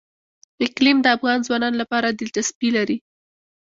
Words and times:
اقلیم 0.65 0.97
د 1.01 1.07
افغان 1.15 1.39
ځوانانو 1.47 1.79
لپاره 1.81 2.07
دلچسپي 2.19 2.69
لري. 2.77 2.97